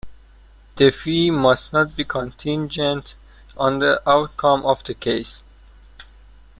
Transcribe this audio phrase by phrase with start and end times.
[0.77, 3.13] The fee must not be contingent
[3.55, 5.43] on the outcome of the case.